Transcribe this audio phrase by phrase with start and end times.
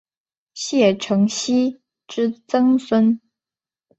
[0.55, 3.21] 谢承锡之曾孙。